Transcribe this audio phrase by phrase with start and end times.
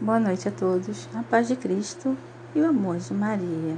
[0.00, 2.18] Boa noite a todos, a paz de Cristo
[2.52, 3.76] e o amor de Maria.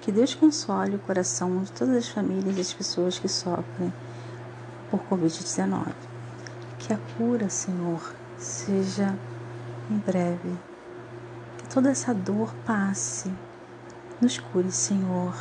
[0.00, 3.94] Que Deus console o coração de todas as famílias e as pessoas que sofrem
[4.90, 5.92] por Covid-19.
[6.76, 9.16] Que a cura, Senhor, seja
[9.88, 10.58] em breve.
[11.58, 13.32] Que toda essa dor passe.
[14.20, 15.36] Nos cure, Senhor.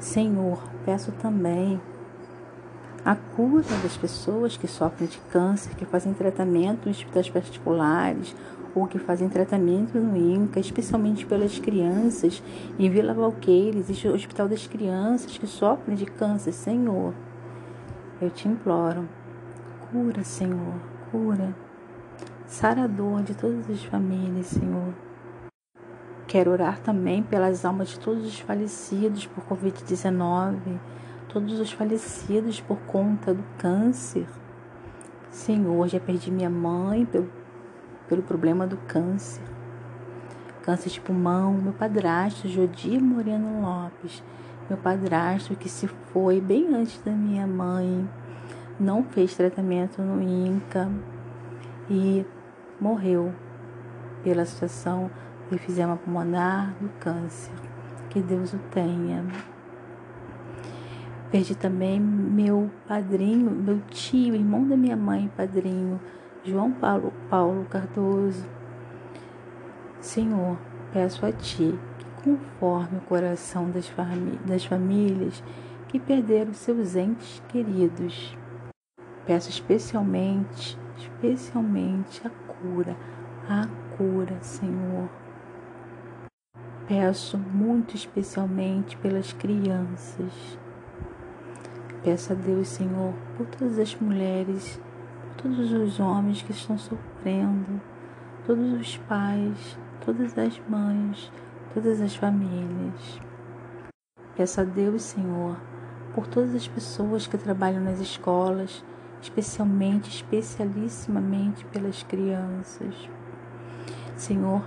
[0.00, 1.80] Senhor, peço também
[3.04, 8.34] a cura das pessoas que sofrem de câncer, que fazem tratamento em hospitais particulares
[8.74, 12.42] ou que fazem tratamento no INCA, especialmente pelas crianças
[12.78, 17.12] em Vila Valqueires, existe o Hospital das Crianças que sofrem de câncer, Senhor.
[18.20, 19.06] Eu te imploro,
[19.92, 20.74] cura, Senhor,
[21.12, 21.54] cura.
[22.46, 24.94] Sara a dor de todas as famílias, Senhor.
[26.26, 30.56] Quero orar também pelas almas de todos os falecidos por Covid-19
[31.34, 34.24] todos os falecidos por conta do câncer.
[35.28, 37.28] Senhor, já perdi minha mãe pelo,
[38.08, 39.42] pelo problema do câncer.
[40.62, 44.22] Câncer de pulmão, meu padrasto, Jodir Moreno Lopes,
[44.70, 48.08] meu padrasto que se foi bem antes da minha mãe,
[48.78, 50.88] não fez tratamento no INCA
[51.90, 52.24] e
[52.80, 53.34] morreu
[54.22, 55.10] pela situação
[55.48, 57.52] de enfisema pulmonar do câncer.
[58.08, 59.24] Que Deus o tenha.
[61.34, 66.00] Perdi também meu padrinho, meu tio, irmão da minha mãe, padrinho,
[66.44, 68.46] João Paulo, Paulo Cardoso.
[69.98, 70.56] Senhor,
[70.92, 75.42] peço a Ti que conforme o coração das, famí das famílias
[75.88, 78.38] que perderam seus entes queridos.
[79.26, 82.96] Peço especialmente, especialmente a cura,
[83.48, 85.08] a cura, Senhor.
[86.86, 90.62] Peço muito especialmente pelas crianças
[92.04, 94.78] Peço a Deus, Senhor, por todas as mulheres,
[95.22, 97.80] por todos os homens que estão sofrendo,
[98.46, 101.32] todos os pais, todas as mães,
[101.72, 103.18] todas as famílias.
[104.36, 105.56] Peço a Deus, Senhor,
[106.14, 108.84] por todas as pessoas que trabalham nas escolas,
[109.22, 113.08] especialmente, especialissimamente pelas crianças.
[114.14, 114.62] Senhor,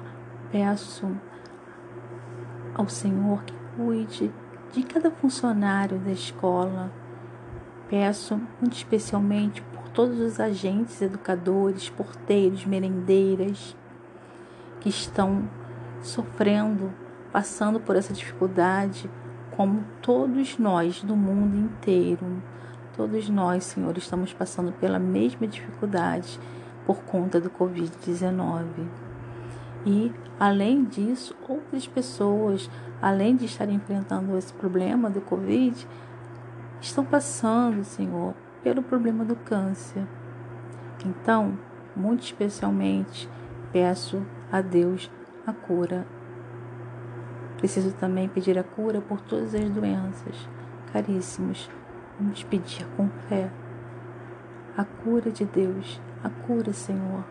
[0.51, 1.15] peço
[2.73, 4.33] ao Senhor que cuide
[4.73, 6.91] de cada funcionário da escola,
[7.89, 13.75] Peço muito especialmente por todos os agentes, educadores, porteiros, merendeiras
[14.79, 15.49] que estão
[16.01, 16.91] sofrendo,
[17.31, 19.09] passando por essa dificuldade,
[19.51, 22.43] como todos nós do mundo inteiro.
[22.95, 26.39] Todos nós, Senhor, estamos passando pela mesma dificuldade
[26.85, 28.65] por conta do Covid-19.
[29.85, 32.69] E, além disso, outras pessoas,
[33.01, 35.87] além de estar enfrentando esse problema do Covid,
[36.81, 38.33] estão passando, Senhor,
[38.63, 40.05] pelo problema do câncer.
[41.05, 41.57] Então,
[41.95, 43.29] muito especialmente,
[43.71, 45.11] peço a Deus
[45.45, 46.05] a cura.
[47.57, 50.49] Preciso também pedir a cura por todas as doenças.
[50.93, 51.69] Caríssimos,
[52.19, 53.51] vamos pedir com fé
[54.77, 57.25] a cura de Deus, a cura, Senhor.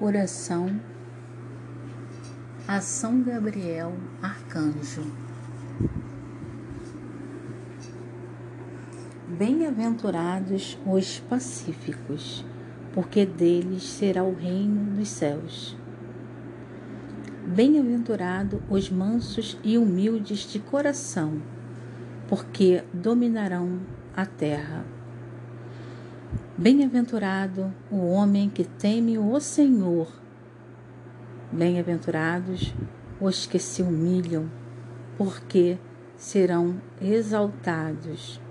[0.00, 0.80] Oração
[2.68, 5.25] a São Gabriel, Arcanjo.
[9.38, 12.42] Bem-aventurados os pacíficos,
[12.94, 15.76] porque deles será o reino dos céus.
[17.46, 21.42] Bem-aventurado os mansos e humildes de coração,
[22.26, 23.80] porque dominarão
[24.16, 24.86] a terra.
[26.56, 30.08] Bem-aventurado o homem que teme o Senhor.
[31.52, 32.72] Bem-aventurados
[33.20, 34.50] os que se humilham,
[35.18, 35.76] porque
[36.16, 38.45] serão exaltados.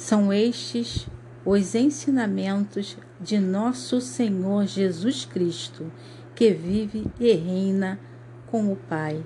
[0.00, 1.06] São estes
[1.44, 5.92] os ensinamentos de nosso Senhor Jesus Cristo,
[6.34, 8.00] que vive e reina
[8.46, 9.22] com o Pai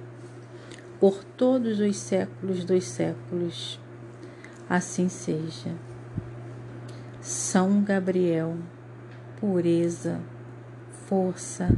[0.99, 3.81] por todos os séculos dos séculos.
[4.69, 5.71] Assim seja.
[7.21, 8.57] São Gabriel,
[9.39, 10.21] pureza,
[11.07, 11.71] força,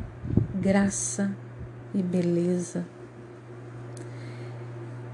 [0.55, 1.37] graça
[1.95, 2.96] e beleza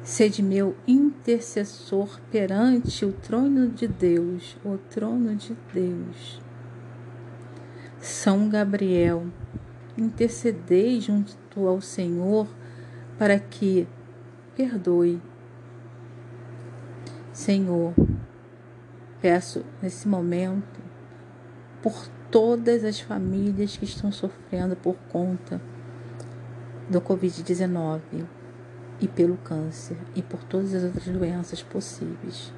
[0.05, 6.41] Sede meu intercessor perante o trono de Deus, o trono de Deus.
[8.01, 9.25] São Gabriel,
[9.97, 12.49] intercedei junto ao Senhor
[13.17, 13.87] para que
[14.57, 15.23] perdoe.
[17.33, 17.95] Senhor,
[19.21, 20.81] peço nesse momento
[21.81, 25.63] por todas as famílias que estão sofrendo por conta
[26.91, 28.01] do Covid-19
[29.03, 32.53] e pelo câncer e por todas as outras doenças possíveis.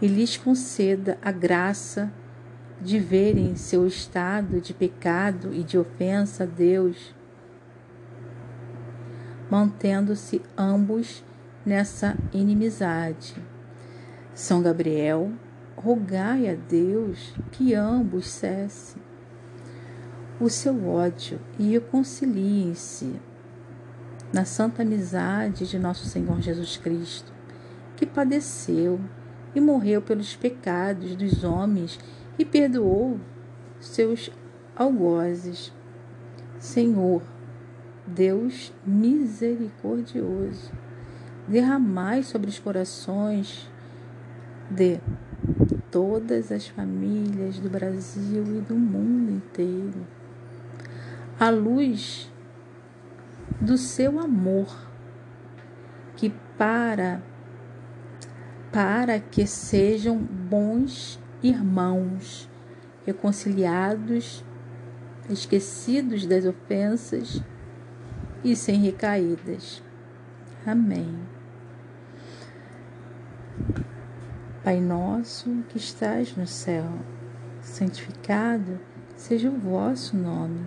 [0.00, 2.10] E lhes conceda a graça
[2.80, 7.12] de verem seu estado de pecado e de ofensa a Deus,
[9.50, 11.24] mantendo-se ambos
[11.66, 13.34] nessa inimizade.
[14.32, 15.32] São Gabriel,
[15.76, 19.02] rogai a Deus que ambos cessem
[20.40, 23.20] o seu ódio e reconciliem-se
[24.32, 27.32] na santa amizade de nosso Senhor Jesus Cristo,
[27.96, 29.00] que padeceu
[29.54, 31.98] e morreu pelos pecados dos homens
[32.38, 33.18] e perdoou
[33.80, 34.30] seus
[34.76, 35.72] algozes.
[36.58, 37.22] Senhor,
[38.06, 40.72] Deus misericordioso,
[41.46, 43.70] derramai sobre os corações
[44.70, 45.00] de
[45.90, 50.06] todas as famílias do Brasil e do mundo inteiro
[51.40, 52.27] a luz
[53.60, 54.68] do seu amor,
[56.16, 57.22] que para
[58.70, 62.48] para que sejam bons irmãos,
[63.06, 64.44] reconciliados,
[65.30, 67.42] esquecidos das ofensas
[68.44, 69.82] e sem recaídas.
[70.66, 71.18] Amém.
[74.62, 76.84] Pai nosso que estás no céu,
[77.62, 78.78] santificado
[79.16, 80.66] seja o vosso nome.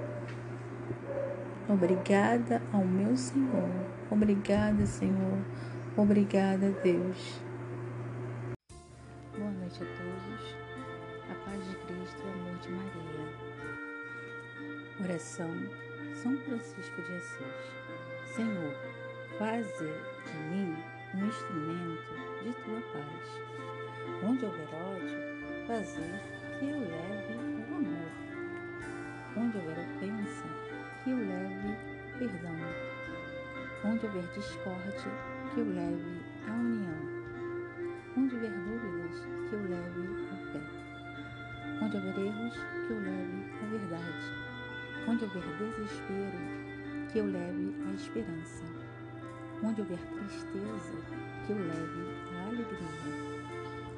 [1.71, 3.69] Obrigada ao meu Senhor.
[4.11, 5.39] Obrigada, Senhor.
[5.95, 7.41] Obrigada, Deus.
[9.37, 10.55] Boa noite a todos.
[11.29, 13.23] A paz de Cristo, o amor de Maria.
[15.01, 15.49] Oração
[16.13, 18.35] São Francisco de Assis.
[18.35, 18.75] Senhor,
[19.39, 19.93] faze
[20.25, 20.75] de mim
[21.15, 22.13] um instrumento
[22.43, 23.41] de tua paz.
[24.27, 26.19] Onde houver ódio, fazer
[26.59, 28.11] que eu leve o amor.
[29.37, 30.60] Onde houver ofensa,
[31.03, 31.75] que eu leve
[32.17, 32.55] perdão.
[33.83, 35.11] Onde houver discórdia,
[35.53, 37.21] que eu leve a união.
[38.17, 40.61] Onde houver dúvidas, que eu leve a fé.
[41.83, 44.51] Onde houver erros, que eu leve a verdade
[45.07, 46.37] Onde houver desespero,
[47.11, 48.63] que eu leve a esperança.
[49.63, 50.93] Onde houver tristeza,
[51.45, 52.03] que eu leve
[52.37, 53.41] a alegria.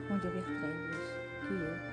[0.09, 1.92] Onde houver trevas, que eu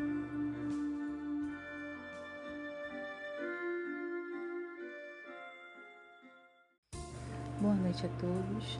[7.61, 8.79] Boa noite a todos.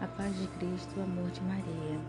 [0.00, 2.00] A paz de Cristo, o amor de Maria.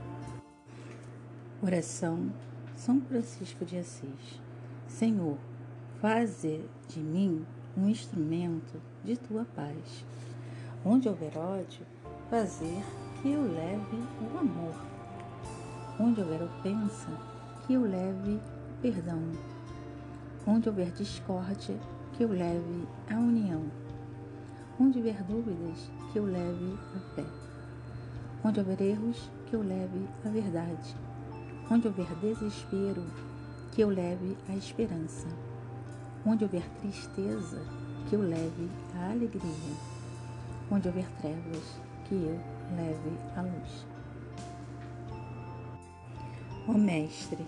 [1.61, 2.31] Oração
[2.75, 4.41] São Francisco de Assis.
[4.87, 5.37] Senhor,
[6.01, 7.45] Faze de mim
[7.77, 10.03] um instrumento de tua paz.
[10.83, 11.85] Onde houver ódio,
[12.31, 12.83] fazer
[13.21, 14.73] que eu leve o amor.
[15.99, 17.11] Onde houver ofensa,
[17.67, 19.21] que eu leve o perdão.
[20.47, 21.77] Onde houver discórdia,
[22.13, 23.80] que eu leve a união.
[24.83, 27.23] Onde houver dúvidas, que eu leve a fé.
[28.43, 30.95] Onde houver erros, que eu leve a verdade.
[31.69, 33.05] Onde houver desespero,
[33.71, 35.27] que eu leve a esperança.
[36.25, 37.63] Onde houver tristeza,
[38.09, 39.77] que eu leve a alegria.
[40.71, 42.39] Onde houver trevas, que eu
[42.75, 43.85] leve a luz.
[46.67, 47.45] Ó Mestre,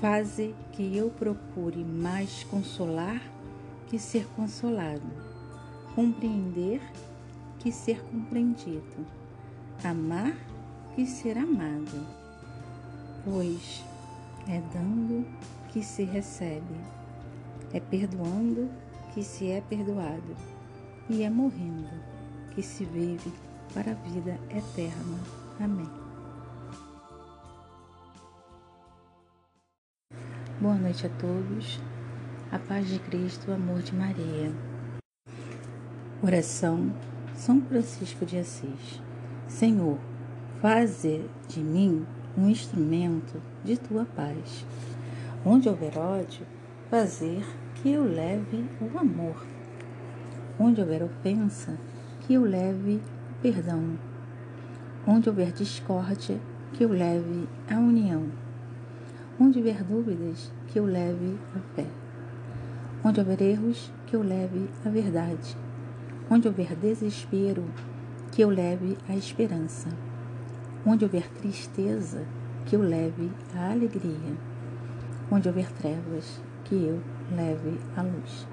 [0.00, 3.22] faze que eu procure mais consolar
[3.86, 5.29] que ser consolado,
[5.94, 6.80] compreender
[7.58, 9.06] que ser compreendido,
[9.84, 10.34] amar
[10.94, 12.06] que ser amado.
[13.24, 13.84] Pois
[14.48, 15.26] É dando
[15.68, 16.80] que se recebe,
[17.72, 18.70] é perdoando
[19.12, 20.34] que se é perdoado,
[21.08, 21.90] e é morrendo
[22.54, 23.32] que se vive
[23.74, 25.18] para a vida eterna.
[25.60, 25.88] Amém.
[30.60, 31.80] Boa noite a todos.
[32.50, 34.69] A paz de Cristo, o amor de Maria.
[36.22, 36.92] Oração
[37.34, 39.00] São Francisco de Assis.
[39.48, 39.96] Senhor,
[40.60, 42.04] faze de mim
[42.36, 44.66] um instrumento de tua paz.
[45.46, 46.44] Onde houver ódio,
[46.90, 47.42] fazer
[47.76, 49.46] que eu leve o amor.
[50.58, 51.78] Onde houver ofensa,
[52.20, 52.96] que eu leve
[53.30, 53.98] o perdão.
[55.06, 56.38] Onde houver discórdia,
[56.74, 58.26] que eu leve a união.
[59.40, 61.86] Onde houver dúvidas, que eu leve a fé.
[63.02, 65.56] Onde houver erros, que eu leve a verdade.
[66.32, 67.64] Onde houver desespero,
[68.30, 69.88] que eu leve a esperança.
[70.86, 72.24] Onde houver tristeza,
[72.64, 74.36] que eu leve a alegria.
[75.28, 77.02] Onde houver trevas, que eu
[77.34, 78.46] leve a luz.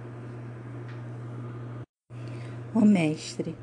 [2.73, 3.55] Ó Mestre,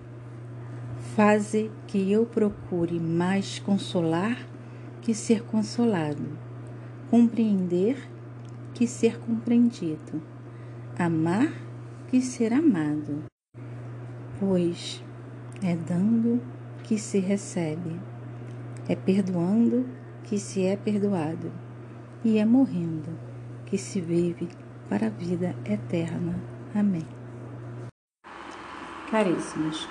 [1.17, 4.39] faze que eu procure mais consolar
[5.03, 6.39] que ser consolado,
[7.11, 8.09] compreender
[8.73, 10.23] que ser compreendido,
[10.99, 11.53] amar
[12.09, 13.25] que ser amado,
[14.39, 15.03] pois
[15.63, 16.41] é dando
[16.83, 17.99] que se recebe,
[18.89, 19.87] é perdoando
[20.23, 21.53] que se é perdoado,
[22.25, 23.17] e é morrendo
[23.67, 24.49] que se vive
[24.89, 26.35] para a vida eterna.
[26.75, 27.07] Amém.
[29.11, 29.89] Caríssimos,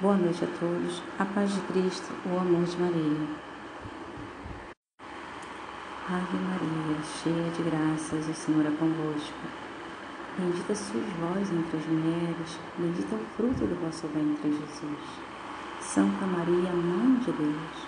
[0.00, 3.54] boa noite a todos, a paz de Cristo, o amor de Maria.
[6.06, 9.63] Ave Maria, cheia de graças, o Senhor é convosco.
[10.36, 14.98] Bendita sois vós entre as mulheres, bendito é o fruto do vosso ventre, Jesus.
[15.80, 17.86] Santa Maria, Mãe de Deus,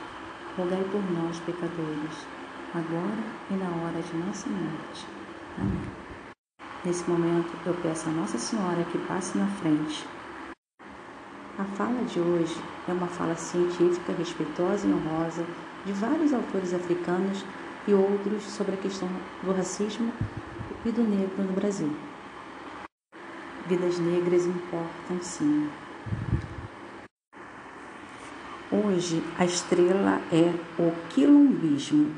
[0.57, 2.27] rogai por nós, pecadores,
[2.73, 5.07] agora e na hora de nossa morte.
[5.59, 6.07] Amém.
[6.85, 10.07] Nesse momento, eu peço a Nossa Senhora que passe na frente.
[11.59, 15.45] A fala de hoje é uma fala científica, respeitosa e honrosa
[15.85, 17.45] de vários autores africanos
[17.89, 19.09] e outros sobre a questão
[19.43, 20.13] do racismo
[20.85, 21.91] e do negro no Brasil.
[23.69, 25.69] Vidas negras importam sim.
[28.71, 32.15] Hoje a estrela é o quilombismo,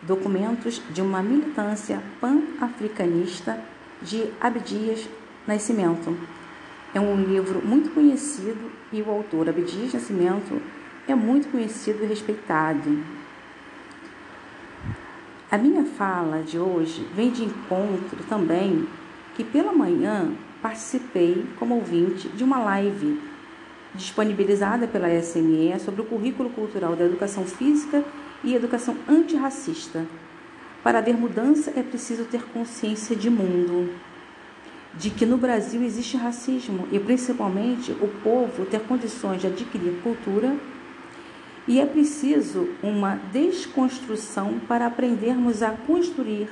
[0.00, 3.62] documentos de uma militância pan-africanista
[4.00, 5.06] de Abdias
[5.46, 6.16] Nascimento.
[6.94, 10.58] É um livro muito conhecido e o autor Abdias Nascimento
[11.06, 13.04] é muito conhecido e respeitado.
[15.50, 18.88] A minha fala de hoje vem de encontro também
[19.34, 23.20] que pela manhã participei como ouvinte de uma live
[23.94, 28.04] disponibilizada pela SME sobre o currículo cultural da educação física
[28.44, 30.06] e educação antirracista.
[30.82, 33.92] Para haver mudança é preciso ter consciência de mundo,
[34.94, 40.56] de que no Brasil existe racismo e principalmente o povo ter condições de adquirir cultura
[41.66, 46.48] e é preciso uma desconstrução para aprendermos a construir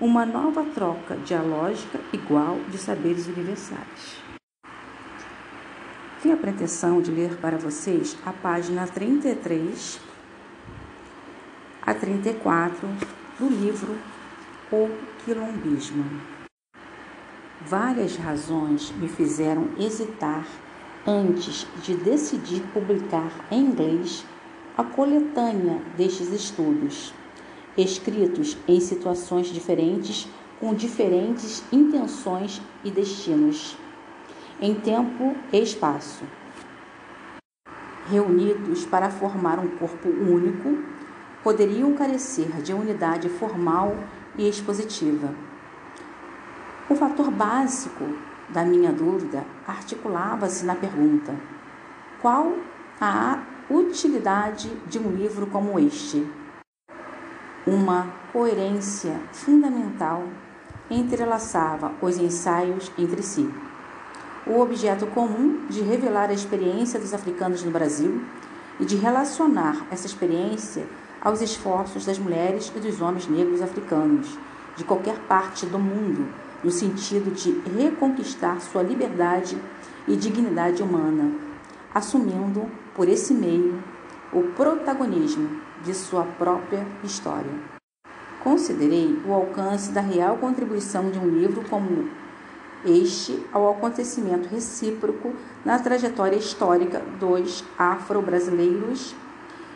[0.00, 4.22] uma nova troca dialógica igual de saberes universais.
[6.22, 10.00] Tenho a pretensão de ler para vocês a página 33
[11.82, 12.88] a 34
[13.40, 13.96] do livro
[14.70, 14.88] O
[15.24, 16.04] Quilombismo.
[17.60, 20.46] Várias razões me fizeram hesitar
[21.06, 24.24] antes de decidir publicar em inglês
[24.76, 27.12] a coletânea destes estudos,
[27.82, 30.28] escritos em situações diferentes,
[30.60, 33.76] com diferentes intenções e destinos,
[34.60, 36.24] em tempo e espaço,
[38.10, 40.78] reunidos para formar um corpo único,
[41.44, 43.96] poderiam carecer de unidade formal
[44.36, 45.32] e expositiva.
[46.90, 48.04] O fator básico
[48.48, 51.34] da minha dúvida articulava-se na pergunta:
[52.20, 52.54] qual
[53.00, 56.26] a utilidade de um livro como este.
[57.70, 60.24] Uma coerência fundamental
[60.90, 63.46] entrelaçava os ensaios entre si.
[64.46, 68.22] O objeto comum de revelar a experiência dos africanos no Brasil
[68.80, 70.86] e de relacionar essa experiência
[71.20, 74.38] aos esforços das mulheres e dos homens negros africanos
[74.74, 76.26] de qualquer parte do mundo,
[76.64, 79.58] no sentido de reconquistar sua liberdade
[80.06, 81.32] e dignidade humana,
[81.94, 83.78] assumindo por esse meio
[84.32, 87.52] o protagonismo de sua própria história.
[88.42, 92.08] Considerei o alcance da real contribuição de um livro como
[92.84, 99.14] este ao acontecimento recíproco na trajetória histórica dos afro-brasileiros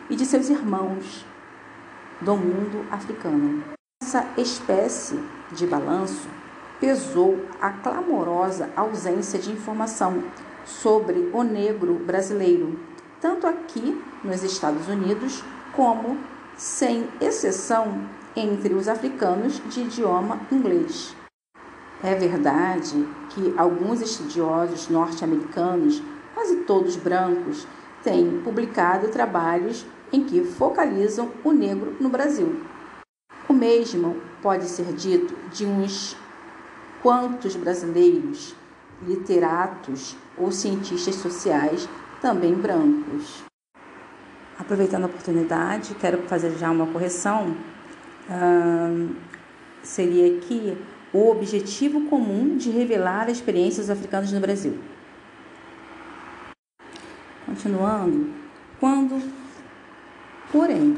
[0.09, 1.25] e de seus irmãos
[2.21, 3.63] do mundo africano.
[4.01, 5.19] Essa espécie
[5.51, 6.27] de balanço
[6.79, 10.23] pesou a clamorosa ausência de informação
[10.65, 12.79] sobre o negro brasileiro,
[13.19, 15.43] tanto aqui nos Estados Unidos
[15.75, 16.17] como,
[16.55, 21.15] sem exceção, entre os africanos de idioma inglês.
[22.03, 26.01] É verdade que alguns estudiosos norte-americanos,
[26.33, 27.67] quase todos brancos,
[28.03, 32.61] têm publicado trabalhos em que focalizam o negro no Brasil.
[33.47, 36.15] O mesmo pode ser dito de uns
[37.01, 38.55] quantos brasileiros,
[39.01, 41.87] literatos ou cientistas sociais,
[42.21, 43.43] também brancos.
[44.63, 47.53] Aproveitando a oportunidade, quero fazer já uma correção.
[49.83, 50.77] seria que
[51.11, 54.79] o objetivo comum de revelar as experiências africanas no Brasil.
[57.45, 58.29] Continuando,
[58.79, 59.21] quando,
[60.49, 60.95] porém,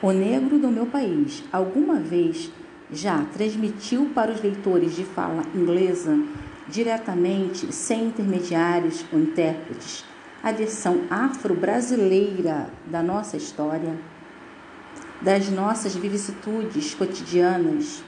[0.00, 2.50] o negro do meu país alguma vez
[2.90, 6.18] já transmitiu para os leitores de fala inglesa,
[6.66, 10.02] diretamente, sem intermediários ou intérpretes,
[10.46, 13.98] a versão afro-brasileira da nossa história,
[15.20, 18.00] das nossas vicissitudes cotidianas,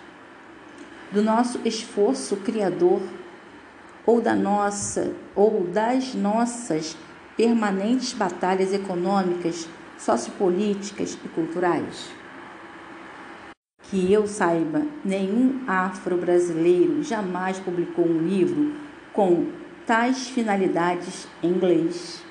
[1.11, 3.03] do nosso esforço criador
[4.07, 6.97] ou da nossa ou das nossas
[7.37, 9.69] permanentes batalhas econômicas,
[9.99, 12.09] sociopolíticas e culturais.
[13.83, 18.77] Que eu saiba, nenhum afro-brasileiro jamais publicou um livro
[19.13, 19.49] com
[19.85, 22.28] tais finalidades em inglês.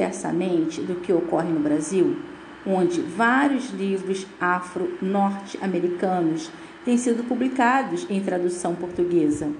[0.00, 2.16] Inversamente do que ocorre no Brasil,
[2.66, 6.50] onde vários livros afro-norte-americanos
[6.86, 9.52] têm sido publicados em tradução portuguesa.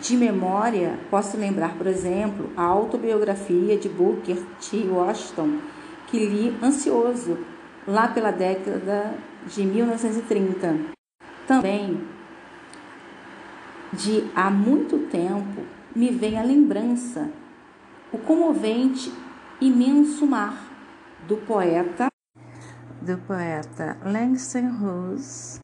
[0.00, 4.88] De memória, posso lembrar, por exemplo, a autobiografia de Booker T.
[4.88, 5.58] Washington,
[6.06, 7.36] que li ansioso
[7.86, 9.12] lá pela década
[9.46, 10.74] de 1930.
[11.46, 12.00] Também,
[13.92, 15.60] de há muito tempo,
[15.94, 17.28] me vem a lembrança,
[18.10, 19.12] o comovente
[19.66, 20.54] imenso mar
[21.26, 22.08] do poeta
[23.00, 25.58] do poeta Langston Hughes,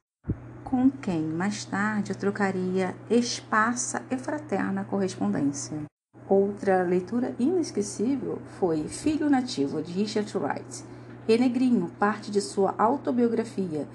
[0.64, 5.82] com quem mais tarde eu trocaria esparsa e fraterna correspondência.
[6.26, 10.82] Outra leitura inesquecível foi Filho Nativo, de Richard Wright,
[11.28, 13.86] Renegrinho, parte de sua autobiografia.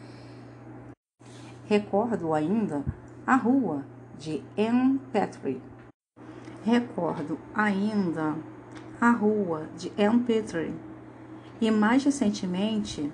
[1.65, 2.85] Recordo ainda
[3.25, 3.83] A Rua,
[4.19, 5.59] de Anne Petrie.
[6.63, 8.35] Recordo ainda
[8.99, 10.73] A Rua, de Anne Petrie.
[11.59, 13.11] E mais recentemente,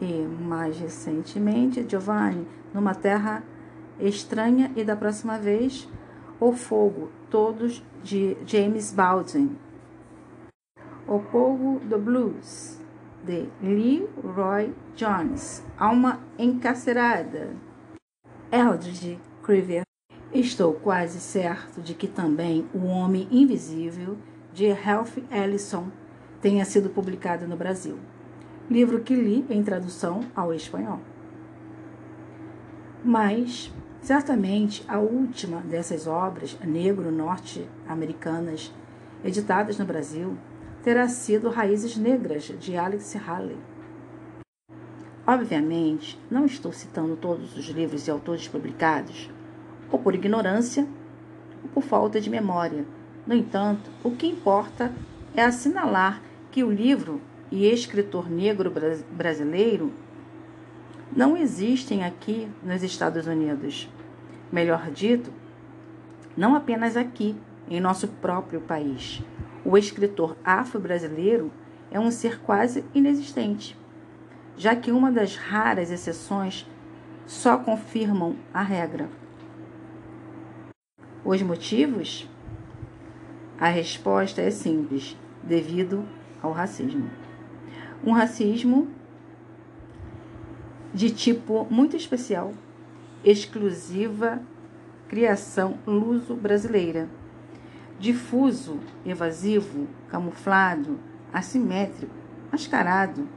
[0.00, 3.42] e mais recentemente, Giovanni, numa terra
[4.00, 5.88] estranha e da próxima vez,
[6.40, 9.56] O Fogo, todos de James Baldwin.
[11.06, 12.80] O Povo do Blues,
[13.24, 17.56] de Leroy Jones, Alma Encarcerada,
[18.50, 19.82] Eldridge Crivier.
[20.32, 24.16] Estou quase certo de que também O Homem Invisível,
[24.58, 25.86] de Ralph Ellison,
[26.42, 27.96] tenha sido publicado no Brasil.
[28.68, 30.98] Livro que li em tradução ao espanhol.
[33.04, 38.74] Mas, certamente, a última dessas obras negro-norte-americanas
[39.24, 40.36] editadas no Brasil
[40.82, 43.58] terá sido Raízes Negras, de Alex Haley.
[45.24, 49.30] Obviamente, não estou citando todos os livros e autores publicados,
[49.88, 50.84] ou por ignorância,
[51.62, 52.97] ou por falta de memória.
[53.28, 54.90] No entanto, o que importa
[55.36, 58.72] é assinalar que o livro e escritor negro
[59.12, 59.92] brasileiro
[61.14, 63.86] não existem aqui nos Estados Unidos.
[64.50, 65.30] Melhor dito,
[66.34, 67.36] não apenas aqui,
[67.68, 69.22] em nosso próprio país.
[69.62, 71.52] O escritor afro-brasileiro
[71.90, 73.76] é um ser quase inexistente,
[74.56, 76.66] já que uma das raras exceções
[77.26, 79.06] só confirmam a regra.
[81.22, 82.26] Os motivos?
[83.58, 86.04] A resposta é simples: devido
[86.42, 87.10] ao racismo.
[88.04, 88.88] Um racismo
[90.94, 92.54] de tipo muito especial,
[93.24, 94.40] exclusiva
[95.08, 97.08] criação luso-brasileira
[97.98, 100.98] difuso, evasivo, camuflado,
[101.32, 102.14] assimétrico,
[102.50, 103.28] mascarado,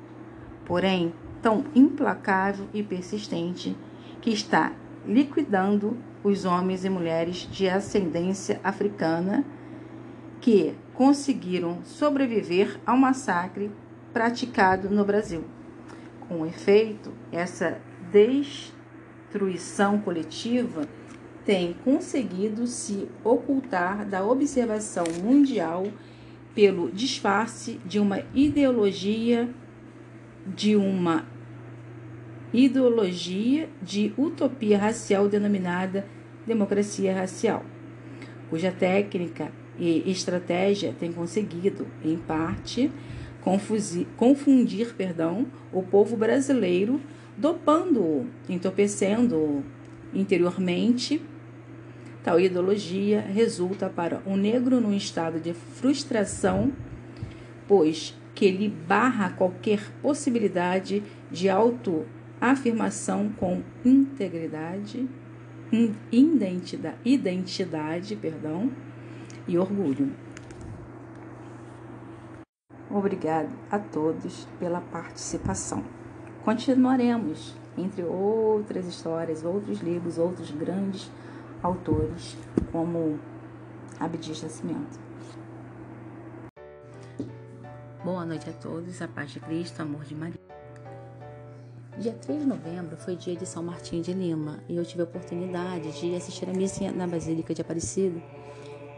[0.65, 3.75] porém tão implacável e persistente
[4.21, 4.71] que está
[5.05, 9.43] liquidando os homens e mulheres de ascendência africana
[10.41, 13.71] que conseguiram sobreviver ao massacre
[14.11, 15.45] praticado no Brasil.
[16.27, 17.79] Com efeito, essa
[18.11, 20.87] destruição coletiva
[21.45, 25.85] tem conseguido se ocultar da observação mundial
[26.53, 29.49] pelo disfarce de uma ideologia
[30.45, 31.25] de uma
[32.51, 36.05] ideologia de utopia racial denominada
[36.45, 37.63] democracia racial,
[38.49, 42.91] cuja técnica e estratégia tem conseguido, em parte,
[43.41, 47.01] confundir, confundir perdão, o povo brasileiro,
[47.37, 49.63] dopando-o, entorpecendo-o
[50.13, 51.21] interiormente.
[52.23, 56.71] Tal ideologia resulta para o negro num estado de frustração,
[57.67, 65.07] pois que lhe barra qualquer possibilidade de autoafirmação com integridade,
[66.11, 68.69] identidade, identidade perdão,
[69.47, 70.11] e orgulho.
[72.89, 75.83] Obrigado a todos pela participação.
[76.43, 81.09] Continuaremos, entre outras histórias, outros livros, outros grandes
[81.63, 82.37] autores,
[82.71, 83.17] como
[83.99, 84.99] Abdias Nascimento.
[88.03, 90.41] Boa noite a todos, a paz de Cristo, amor de Maria.
[91.97, 95.05] Dia 3 de novembro foi dia de São Martinho de Lima e eu tive a
[95.05, 98.19] oportunidade de assistir a missa na Basílica de Aparecida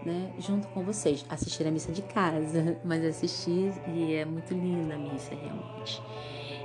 [0.06, 1.26] né, junto com vocês.
[1.30, 6.02] Assistir a missa de casa, mas assistir e é muito linda a missa realmente.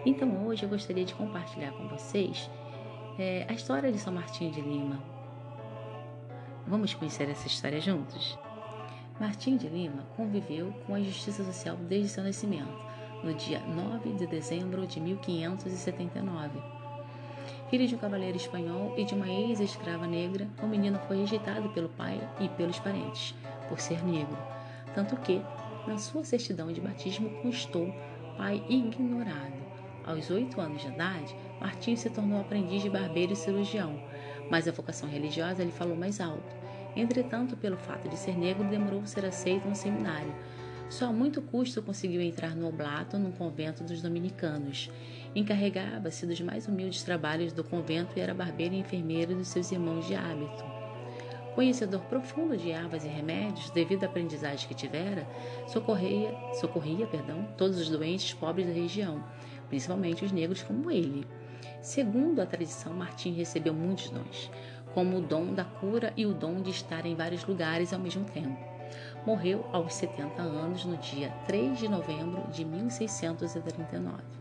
[0.05, 2.51] Então hoje eu gostaria de compartilhar com vocês
[3.19, 5.03] é, a história de São Martinho de Lima.
[6.67, 8.39] Vamos conhecer essa história juntos?
[9.19, 12.79] Martinho de Lima conviveu com a justiça social desde seu nascimento,
[13.25, 16.78] no dia 9 de dezembro de 1579
[17.71, 21.91] Filho de um cavaleiro espanhol e de uma ex-escrava negra, o menino foi rejeitado pelo
[21.91, 23.35] pai e pelos parentes,
[23.69, 24.39] por ser negro,
[24.95, 25.43] tanto que,
[25.87, 27.95] na sua certidão de batismo, constou
[28.39, 29.59] pai ignorado.
[30.07, 34.01] Aos oito anos de idade, Martim se tornou aprendiz de barbeiro e cirurgião,
[34.51, 36.57] mas a vocação religiosa lhe falou mais alto.
[36.97, 40.35] Entretanto, pelo fato de ser negro, demorou ser aceito no seminário.
[40.91, 44.91] Só a muito custo conseguiu entrar no oblato, num convento dos dominicanos.
[45.35, 50.07] Encarregava-se dos mais humildes trabalhos do convento e era barbeiro e enfermeiro dos seus irmãos
[50.07, 50.65] de hábito.
[51.55, 55.29] Conhecedor profundo de ervas e remédios, devido à aprendizagem que tivera,
[55.67, 59.23] socorria, socorria perdão, todos os doentes pobres da região,
[59.69, 61.27] principalmente os negros como ele.
[61.83, 64.51] Segundo a tradição, Martim recebeu muitos dons,
[64.95, 68.25] como o dom da cura e o dom de estar em vários lugares ao mesmo
[68.25, 68.78] tempo.
[69.27, 74.39] Morreu aos 70 anos no dia 3 de novembro de 1639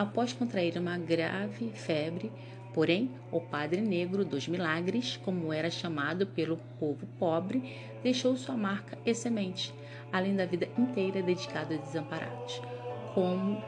[0.00, 2.32] após contrair uma grave febre.
[2.72, 8.96] Porém, o Padre Negro dos Milagres, como era chamado pelo povo pobre, deixou sua marca
[9.04, 9.74] e semente,
[10.12, 12.62] além da vida inteira dedicada a desamparados.
[13.12, 13.60] Como,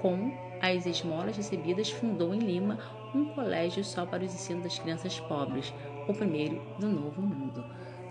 [0.00, 0.32] com
[0.62, 2.78] as esmolas recebidas, fundou em Lima
[3.14, 5.72] um colégio só para os ensinos das crianças pobres,
[6.08, 7.62] o primeiro do Novo Mundo.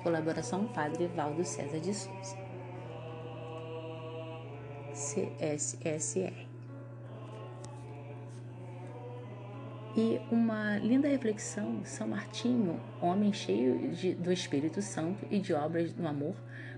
[0.05, 2.37] Colaboração Padre Valdo César de Souza.
[4.93, 6.47] CSSR.
[9.97, 15.91] E uma linda reflexão, São Martinho, homem cheio de, do Espírito Santo e de obras
[15.91, 16.35] do amor,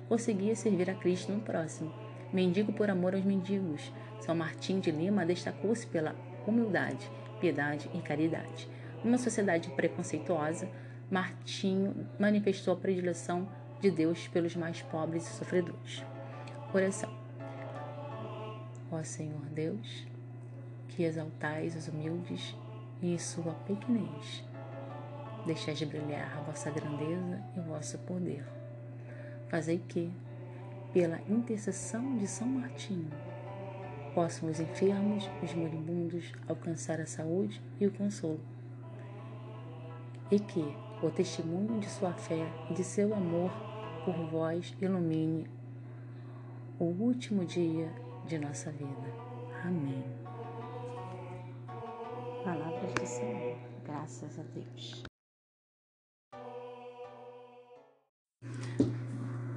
[0.08, 1.94] conseguia servir a Cristo no próximo.
[2.32, 6.16] Mendigo por amor aos mendigos, São Martinho de Lima destacou-se pela
[6.48, 7.12] humildade,
[7.42, 8.70] piedade e caridade.
[9.04, 10.70] Numa sociedade preconceituosa,
[11.10, 13.48] Martinho manifestou a predileção
[13.80, 16.04] de Deus pelos mais pobres e sofredores.
[16.74, 17.10] Oração.
[18.92, 20.06] Ó Senhor Deus,
[20.90, 22.54] que exaltais os humildes
[23.02, 24.44] e sua pequenez.
[25.46, 28.46] Deixai de brilhar a vossa grandeza e o vosso poder.
[29.48, 30.12] Fazei que,
[30.92, 33.10] pela intercessão de São Martinho,
[34.14, 38.42] possam os enfermos, os moribundos alcançar a saúde e o consolo.
[40.30, 43.52] E que o testemunho de sua fé e de seu amor
[44.04, 45.48] por vós ilumine
[46.80, 47.92] o último dia
[48.26, 49.14] de nossa vida.
[49.64, 50.04] Amém.
[52.44, 55.04] Palavras do Senhor, graças a Deus.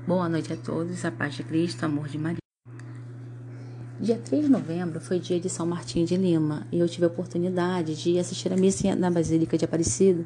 [0.06, 2.40] Boa noite a todos, a paz de Cristo, amor de Maria.
[4.00, 7.08] Dia 3 de novembro foi dia de São Martinho de Lima e eu tive a
[7.08, 10.24] oportunidade de assistir a missa na Basílica de Aparecida,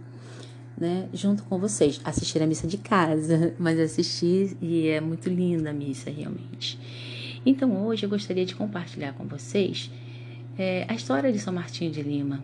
[0.77, 2.01] né, junto com vocês.
[2.05, 6.79] Assistir a missa de casa, mas assisti e é muito linda a missa, realmente.
[7.45, 9.91] Então hoje eu gostaria de compartilhar com vocês
[10.59, 12.43] é, a história de São Martinho de Lima,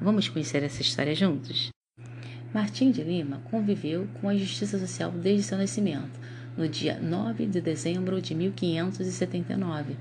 [0.00, 1.70] Vamos conhecer essa história juntos?
[2.54, 6.20] Martim de Lima conviveu com a justiça social desde seu nascimento,
[6.56, 9.96] no dia 9 de dezembro de 1579.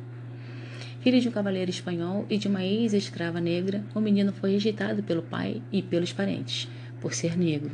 [1.07, 5.21] Filho de um cavaleiro espanhol e de uma ex-escrava negra, o menino foi rejeitado pelo
[5.21, 6.67] pai e pelos parentes,
[6.99, 7.71] por ser negro,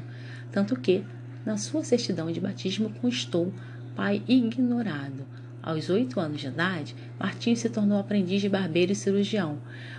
[0.51, 1.03] tanto que,
[1.43, 3.51] na sua certidão de batismo, constou
[3.95, 5.25] pai ignorado.
[5.63, 9.57] Aos oito anos de idade, Martinho se tornou aprendiz de barbeiro e cirurgião,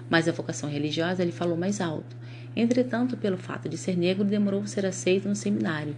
[0.08, 2.16] mas a vocação religiosa lhe falou mais alto.
[2.54, 5.96] Entretanto, pelo fato de ser negro, demorou ser aceito no seminário.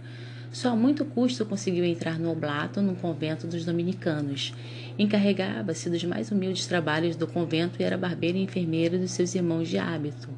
[0.51, 4.53] Só a muito custo conseguiu entrar no Oblato, num convento dos dominicanos.
[4.97, 9.67] Encarregava-se dos mais humildes trabalhos do convento e era barbeiro e enfermeiro dos seus irmãos
[9.67, 10.29] de hábito.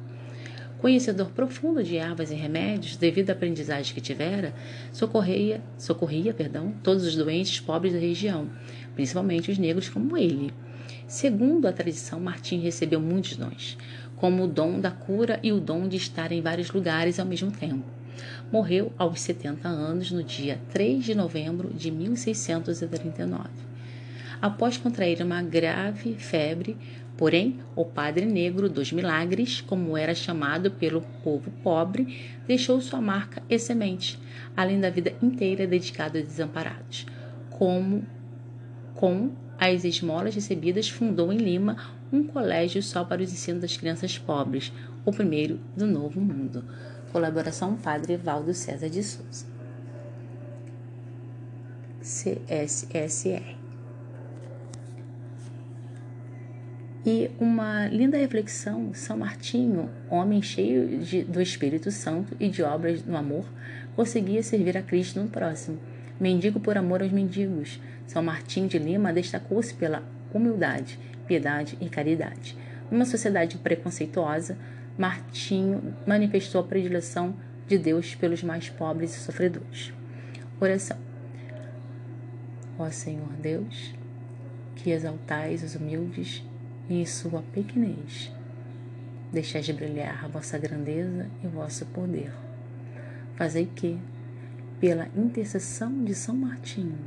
[0.78, 4.54] Conhecedor profundo de ervas e remédios, devido à aprendizagem que tivera,
[4.92, 8.48] socorria, socorria perdão, todos os doentes pobres da região,
[8.94, 10.52] principalmente os negros como ele.
[11.06, 13.76] Segundo a tradição, Martim recebeu muitos dons,
[14.16, 17.50] como o dom da cura e o dom de estar em vários lugares ao mesmo
[17.50, 17.99] tempo.
[18.50, 23.48] Morreu aos 70 anos no dia 3 de novembro de 1639.
[24.40, 26.76] Após contrair uma grave febre,
[27.20, 33.42] Porém, o Padre Negro dos Milagres, como era chamado pelo povo pobre, deixou sua marca
[33.46, 34.18] e semente,
[34.56, 37.04] além da vida inteira dedicada aos desamparados.
[37.50, 38.06] Como
[38.94, 41.76] com as esmolas recebidas, fundou em Lima
[42.10, 44.72] um colégio só para os ensinos das crianças pobres,
[45.04, 46.64] o primeiro do Novo Mundo.
[47.12, 49.44] Colaboração Padre Valdo César de Souza.
[52.00, 53.56] CSSR.
[57.04, 63.04] E uma linda reflexão, São Martinho, homem cheio de, do Espírito Santo e de obras
[63.04, 63.44] no amor,
[63.96, 65.80] conseguia servir a Cristo no próximo.
[66.20, 72.56] Mendigo por amor aos mendigos, São Martinho de Lima destacou-se pela humildade, piedade e caridade.
[72.90, 74.56] Numa sociedade preconceituosa,
[75.00, 77.34] Martinho manifestou a predileção
[77.66, 79.94] de Deus pelos mais pobres e sofredores.
[80.60, 80.98] Oração.
[82.78, 83.94] Ó Senhor Deus,
[84.76, 86.44] que exaltais os humildes
[86.86, 88.30] em sua pequenez.
[89.32, 92.34] Deixai de brilhar a vossa grandeza e vosso poder.
[93.36, 93.98] Fazei que,
[94.78, 96.98] pela intercessão de São Martinho,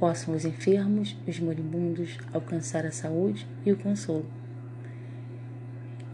[0.00, 4.26] possam os enfermos e os moribundos alcançar a saúde e o consolo.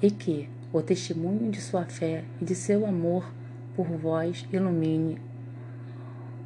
[0.02, 3.32] E que o testemunho de sua fé e de seu amor
[3.76, 5.22] por vós ilumine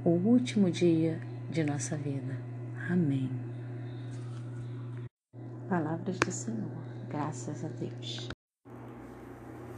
[0.05, 1.19] o último dia
[1.51, 2.37] de nossa vida.
[2.91, 3.31] Amém.
[5.67, 6.71] Palavras do Senhor,
[7.09, 8.29] graças a Deus.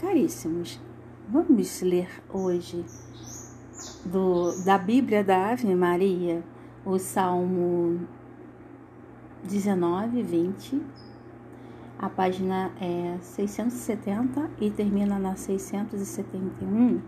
[0.01, 0.81] Caríssimos,
[1.29, 2.85] vamos ler hoje
[4.05, 6.43] do, da Bíblia da Ave Maria,
[6.85, 8.01] o Salmo
[9.45, 10.83] 19, 20.
[12.01, 16.99] A página é 670 e termina na 671,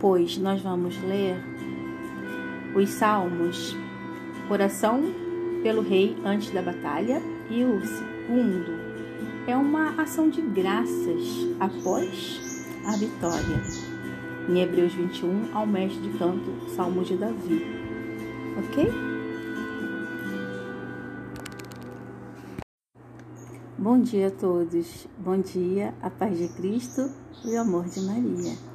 [0.00, 1.36] pois nós vamos ler
[2.74, 3.76] os Salmos,
[4.50, 5.00] oração
[5.62, 8.72] pelo rei antes da batalha e o segundo
[9.46, 13.62] é uma ação de graças após a vitória.
[14.48, 17.64] Em Hebreus 21, ao mestre de canto, Salmo de Davi.
[18.58, 19.09] Ok?
[23.82, 25.06] Bom dia a todos.
[25.16, 27.10] Bom dia, a paz de Cristo
[27.42, 28.69] e o amor de Maria.